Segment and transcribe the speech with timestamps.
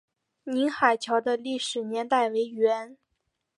[0.45, 2.97] 宁海桥的历史年代为元。